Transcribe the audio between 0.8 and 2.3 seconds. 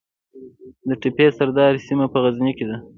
د تپې سردار سیمه په